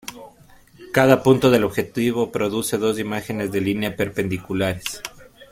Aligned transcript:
Cada 0.93 1.21
punto 1.21 1.51
del 1.51 1.63
objeto 1.63 2.31
produce 2.31 2.79
dos 2.79 2.97
imágenes 2.97 3.51
de 3.51 3.61
líneas 3.61 3.93
perpendiculares. 3.93 4.99